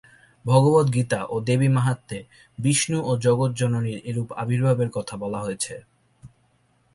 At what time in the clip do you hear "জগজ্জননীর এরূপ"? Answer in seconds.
3.17-4.29